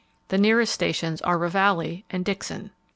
[0.29, 2.71] The nearest stations are Ravalli and Dixon.